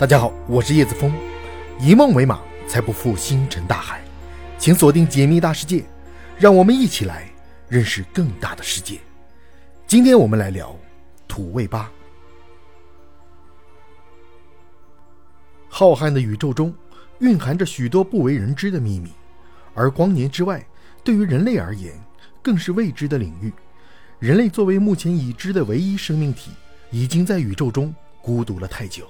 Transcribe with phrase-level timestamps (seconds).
[0.00, 1.12] 大家好，我是叶子峰，
[1.78, 4.00] 以梦为马，才不负星辰大海。
[4.56, 5.84] 请锁定解密大世界，
[6.38, 7.30] 让我们一起来
[7.68, 8.98] 认识更大的世界。
[9.86, 10.74] 今天我们来聊
[11.28, 11.92] 土卫八。
[15.68, 16.74] 浩瀚的宇宙中
[17.18, 19.12] 蕴含着许多不为人知的秘密，
[19.74, 20.66] 而光年之外，
[21.04, 21.92] 对于人类而言，
[22.40, 23.52] 更是未知的领域。
[24.18, 26.52] 人类作为目前已知的唯一生命体，
[26.90, 29.06] 已经在宇宙中孤独了太久。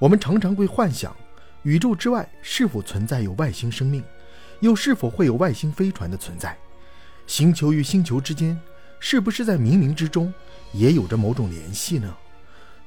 [0.00, 1.14] 我们常常会幻想，
[1.62, 4.02] 宇宙之外是否存在有外星生命，
[4.60, 6.56] 又是否会有外星飞船的存在？
[7.26, 8.58] 星球与星球之间，
[8.98, 10.32] 是不是在冥冥之中
[10.72, 12.16] 也有着某种联系呢？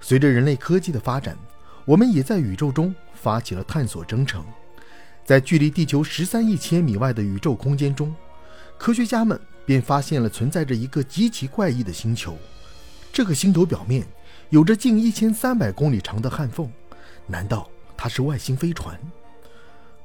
[0.02, 1.38] 随着人类科技的发展，
[1.86, 4.44] 我们也在宇宙中发起了探索征程。
[5.24, 8.12] 在距离地球十三亿千米外的宇宙空间中，
[8.76, 12.36] 科学家们便发现了存在着一个极其怪异的星球。
[13.14, 14.04] 这个星球表面
[14.50, 16.68] 有着近一千三百公里长的焊缝。
[17.28, 19.00] 难道它是外星飞船？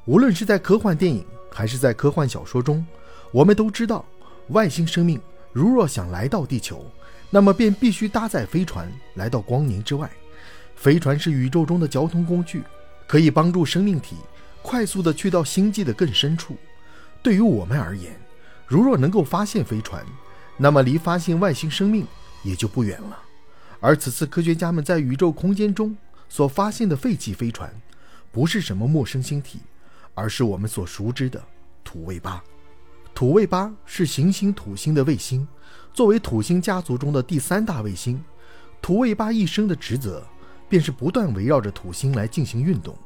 [0.04, 2.86] 无论是在科幻电影还是在科幻小说中，
[3.30, 4.04] 我们都知道，
[4.48, 5.20] 外星生命
[5.52, 6.84] 如若想来到地球，
[7.28, 10.10] 那么便必须搭载飞船来到光年之外。
[10.76, 12.62] 飞船是宇宙中的交通工具，
[13.06, 14.16] 可以帮助生命体
[14.62, 16.56] 快速地去到星际的更深处。
[17.22, 18.18] 对于我们而言，
[18.66, 20.06] 如若能够发现飞船，
[20.56, 22.06] 那么离发现外星生命
[22.44, 23.18] 也就不远了。
[23.80, 25.94] 而此次科学家们在宇宙空间中。
[26.28, 27.70] 所发现的废弃飞船，
[28.30, 29.60] 不是什么陌生星体，
[30.14, 31.42] 而是我们所熟知的
[31.82, 32.42] 土卫八。
[33.14, 35.46] 土卫八是行星土星的卫星，
[35.92, 38.22] 作为土星家族中的第三大卫星，
[38.80, 40.24] 土卫八一生的职责
[40.68, 42.96] 便是不断围绕着土星来进行运动。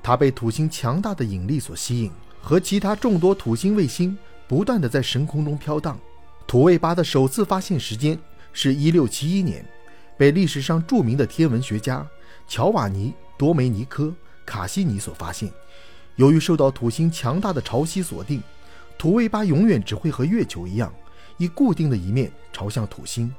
[0.00, 4.16] 它被土星强大的引力所吸引，和其他众多土星卫星
[4.46, 5.98] 不断的在神空中飘荡。
[6.46, 8.16] 土卫八的首次发现时间
[8.52, 9.66] 是一六七一年，
[10.16, 12.06] 被历史上著名的天文学家。
[12.48, 14.04] 乔瓦尼·多梅尼科·
[14.46, 15.52] 卡西尼所发现，
[16.16, 18.42] 由于受到土星强大的潮汐锁定，
[18.96, 20.90] 土卫八永远只会和月球一样，
[21.36, 23.30] 以固定的一面朝向土星，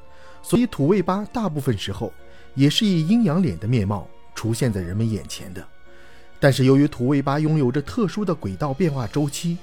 [0.43, 2.13] 所以土卫八大部分时候
[2.53, 5.67] 也是以阴阳脸的面貌出现在人们眼前的。
[6.39, 9.57] 但是由于土卫八拥有着特殊的轨道变化周期，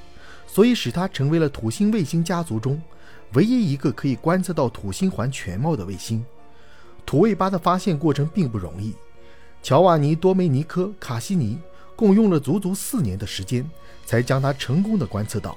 [0.49, 2.83] 所以使它成为了土星卫星家族中
[3.35, 6.23] 唯一一个可以观测到土星环全貌的卫星。
[7.07, 8.93] 土卫八的发现过程并不容易。
[9.63, 11.59] 乔瓦尼·多梅尼科·卡西尼
[11.97, 13.69] 共用了足足四年的时间，
[14.05, 15.57] 才将它成功的观测到。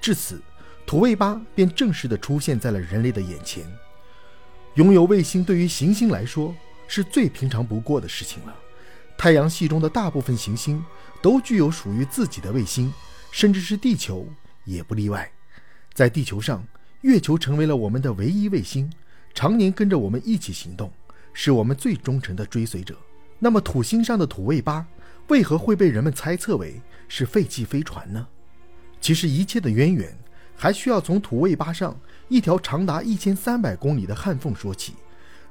[0.00, 0.42] 至此，
[0.84, 3.64] 土卫八便正式的出现在了人类的眼前。
[4.74, 6.54] 拥有卫星对于行星来说
[6.86, 8.54] 是最平常不过的事情了。
[9.16, 10.84] 太阳系中的大部分行星
[11.22, 12.92] 都具有属于自己的卫星，
[13.30, 14.28] 甚至是地球
[14.66, 15.32] 也不例外。
[15.94, 16.62] 在地球上，
[17.00, 18.92] 月球成为了我们的唯一卫星，
[19.32, 20.92] 常年跟着我们一起行动，
[21.32, 22.94] 是我们最忠诚的追随者。
[23.38, 24.86] 那么土星上的土卫八
[25.28, 28.26] 为何会被人们猜测为是废弃飞船呢？
[29.00, 30.16] 其实一切的渊源
[30.56, 31.98] 还需要从土卫八上
[32.28, 34.94] 一条长达一千三百公里的焊缝说起。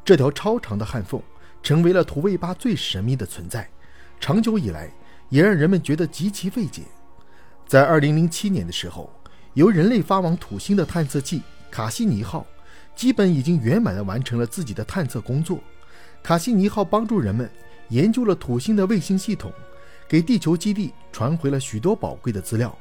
[0.04, 1.22] 这条超长的焊缝
[1.62, 3.70] 成为了土卫八最神秘的存在，
[4.20, 4.92] 长久以来
[5.30, 6.84] 也让人们觉得极其费解。
[7.68, 9.12] 在二零零七年的时候，
[9.54, 11.42] 由人类发往土星的探测器
[11.72, 12.46] 卡西尼号，
[12.96, 15.60] 基本已经圆满地完成了自己的探测工作。
[16.24, 17.50] 卡西尼号帮助人们。
[17.90, 19.52] 研究了土星的卫星系统，
[20.08, 22.76] 给地球基地传回了许多宝贵的资料。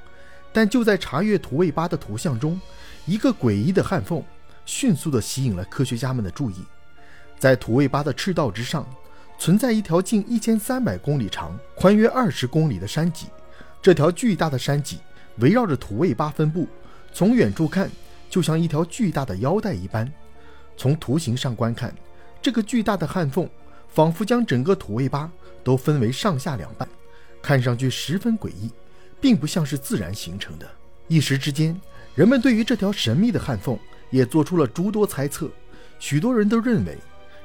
[0.53, 2.61] 但就在查阅土卫八的图像中，
[3.07, 4.23] 一个诡异的焊缝
[4.65, 6.55] 迅速地吸引了科学家们的注意。
[7.39, 8.87] 在土卫八的赤道之上，
[9.37, 13.27] 存在一条近一千三百公里长、宽约二十公里的山脊。
[13.83, 15.01] 这条巨大的山脊
[15.39, 16.69] 围绕着土卫八分布，
[17.13, 17.91] 从远处看
[18.31, 20.11] 就像一条巨大的腰带一般。
[20.77, 21.93] 从图形上观看，
[22.41, 23.49] 这个巨大的焊缝。
[23.95, 25.31] 仿佛将整个土卫八
[25.63, 26.87] 都分为上下两半，
[27.41, 28.69] 看上去十分诡异，
[29.21, 30.69] 并不像是自然形成的。
[31.07, 31.81] 一时之间，
[32.17, 33.79] 人们对于这条神秘的焊缝
[34.11, 35.49] 也做出了诸多猜测。
[36.01, 36.99] 许多人都认为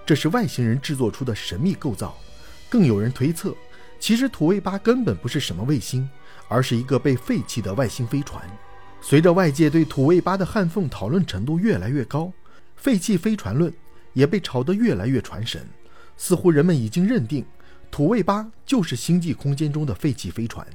[0.05, 2.17] 这是外星人制作出的神秘构造，
[2.67, 3.55] 更有人推测，
[3.99, 6.09] 其实土卫八根本不是什么卫星，
[6.47, 8.43] 而是一个被废弃的外星飞船。
[9.01, 12.33] 随着外界对土卫八的焊缝讨论程度越来越高，
[12.75, 13.71] 废弃飞船论
[14.13, 15.69] 也被炒得越来越传神。
[16.21, 17.45] 似乎人们已经认定，
[17.89, 20.67] 土卫八就是星际空间中的废弃飞船。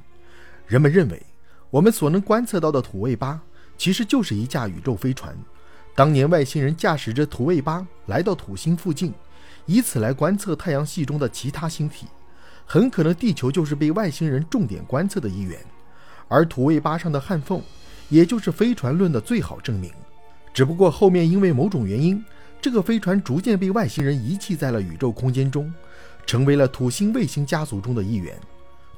[0.67, 1.23] 人们认为，
[1.69, 3.39] 我们所能观测到的土卫八
[3.77, 5.37] 其实就是一架宇宙飞船。
[5.95, 9.13] 当年外星人驾驶着土卫八来到土星附近，
[9.67, 12.07] 以此来观测太阳系中的其他星体。
[12.65, 15.61] 很可能地球就是被外星人重点观测的一员，
[16.27, 17.61] 而土卫八上的焊缝，
[18.09, 19.93] 也就是飞船论的最好证明。
[20.55, 22.25] 只不过后面因为某种原因。
[22.65, 25.71] 这个飞船逐渐被外星人遗弃在了宇宙空间中，
[26.25, 28.35] 成为了土星卫星家族中的一员。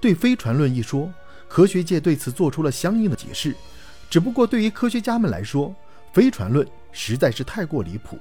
[0.00, 1.12] 对飞船论一说，
[1.48, 3.56] 科学界对此做出了相应的解释。
[4.08, 5.74] 只不过对于科学家们来说，
[6.12, 8.20] 飞船论实在是太过离谱。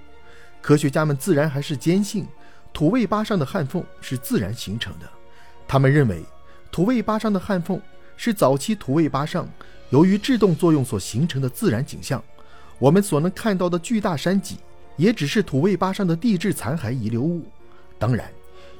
[0.63, 2.25] 科学家们自然还是坚信
[2.73, 5.07] 土卫八上的焊缝是自然形成的。
[5.67, 6.25] 他们认为
[6.71, 7.79] 土卫八上的焊缝
[8.17, 9.47] 是早期土卫八上
[9.91, 12.19] 由于制动作用所形成的自然景象。
[12.79, 14.57] 我们所能看到的巨大山脊
[14.97, 17.45] 也只是土卫八上的地质残骸遗留物。
[17.97, 18.29] 当然，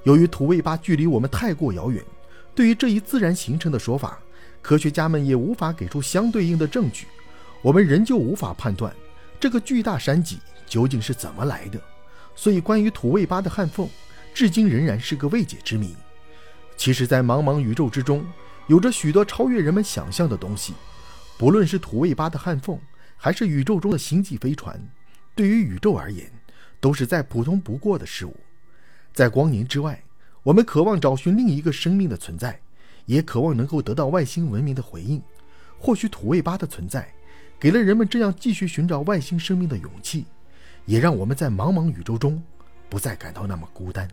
[0.03, 2.03] 由于土卫八距离我们太过遥远。
[2.53, 4.17] 对于这一自然形成的说法，
[4.61, 7.05] 科学家们也无法给出相对应的证据，
[7.61, 8.93] 我们仍旧无法判断
[9.39, 11.79] 这个巨大山脊究竟是怎么来的。
[12.35, 13.89] 所以，关于土卫八的焊缝，
[14.33, 15.95] 至今仍然是个未解之谜。
[16.77, 18.25] 其实，在茫茫宇宙之中，
[18.67, 20.73] 有着许多超越人们想象的东西，
[21.37, 22.79] 不论是土卫八的焊缝，
[23.17, 24.77] 还是宇宙中的星际飞船，
[25.35, 26.31] 对于宇宙而言，
[26.79, 28.35] 都是再普通不过的事物，
[29.13, 30.01] 在光年之外。
[30.43, 32.59] 我们渴望找寻另一个生命的存在，
[33.05, 35.21] 也渴望能够得到外星文明的回应。
[35.77, 37.11] 或许土卫八的存在，
[37.59, 40.25] 给了人们这样继续寻找外星生命的勇气，
[40.85, 42.41] 也让我们在茫茫宇宙中
[42.89, 44.07] 不再感到那么孤单。